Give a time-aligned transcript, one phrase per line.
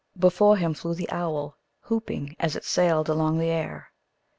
[0.17, 3.91] Before him flew the owl, whooping as it sailed along the air.